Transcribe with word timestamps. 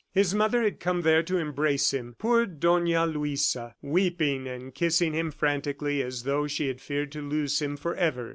His 0.13 0.33
mother 0.33 0.63
had 0.63 0.79
come 0.79 1.01
there 1.03 1.21
to 1.21 1.37
embrace 1.37 1.93
him, 1.93 2.15
poor 2.17 2.47
Dona 2.47 3.05
Luisa, 3.05 3.75
weeping 3.83 4.47
and 4.47 4.73
kissing 4.73 5.13
him 5.13 5.29
frantically 5.29 6.01
as 6.01 6.23
though 6.23 6.47
she 6.47 6.69
had 6.69 6.81
feared 6.81 7.11
to 7.11 7.21
lose 7.21 7.61
him 7.61 7.77
forever. 7.77 8.29